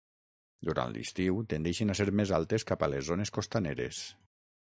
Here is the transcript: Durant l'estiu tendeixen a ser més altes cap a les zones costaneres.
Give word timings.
Durant 0.69 0.93
l'estiu 0.95 1.43
tendeixen 1.51 1.93
a 1.93 1.97
ser 2.01 2.07
més 2.21 2.33
altes 2.39 2.67
cap 2.71 2.85
a 2.87 2.91
les 2.95 3.05
zones 3.13 3.35
costaneres. 3.39 4.01